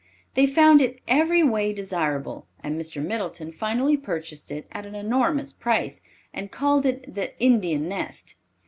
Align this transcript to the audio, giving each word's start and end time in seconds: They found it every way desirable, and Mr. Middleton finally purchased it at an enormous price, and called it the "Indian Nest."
They 0.33 0.47
found 0.47 0.81
it 0.81 0.99
every 1.07 1.43
way 1.43 1.71
desirable, 1.73 2.47
and 2.63 2.75
Mr. 2.75 3.05
Middleton 3.05 3.51
finally 3.51 3.95
purchased 3.97 4.51
it 4.51 4.65
at 4.71 4.87
an 4.87 4.95
enormous 4.95 5.53
price, 5.53 6.01
and 6.33 6.49
called 6.49 6.87
it 6.87 7.13
the 7.13 7.39
"Indian 7.39 7.87
Nest." 7.87 8.33